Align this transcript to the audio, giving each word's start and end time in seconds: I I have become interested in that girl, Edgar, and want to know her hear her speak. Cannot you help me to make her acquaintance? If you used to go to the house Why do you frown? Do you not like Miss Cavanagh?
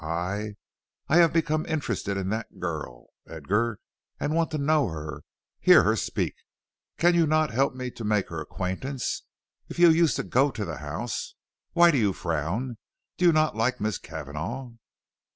I 0.03 0.55
I 1.09 1.17
have 1.17 1.31
become 1.31 1.63
interested 1.67 2.17
in 2.17 2.29
that 2.29 2.59
girl, 2.59 3.09
Edgar, 3.29 3.79
and 4.19 4.33
want 4.33 4.49
to 4.49 4.57
know 4.57 4.87
her 4.87 5.21
hear 5.59 5.83
her 5.83 5.95
speak. 5.95 6.33
Cannot 6.97 7.49
you 7.51 7.55
help 7.55 7.75
me 7.75 7.91
to 7.91 8.03
make 8.03 8.29
her 8.29 8.41
acquaintance? 8.41 9.21
If 9.69 9.77
you 9.77 9.89
used 9.91 10.15
to 10.15 10.23
go 10.23 10.49
to 10.49 10.65
the 10.65 10.77
house 10.77 11.35
Why 11.73 11.91
do 11.91 11.99
you 11.99 12.13
frown? 12.13 12.77
Do 13.19 13.25
you 13.27 13.31
not 13.31 13.55
like 13.55 13.79
Miss 13.79 13.99
Cavanagh? 13.99 14.71